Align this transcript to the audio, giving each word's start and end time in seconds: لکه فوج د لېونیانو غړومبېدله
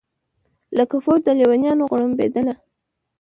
لکه 0.77 0.95
فوج 1.05 1.19
د 1.25 1.29
لېونیانو 1.39 1.89
غړومبېدله 1.91 2.53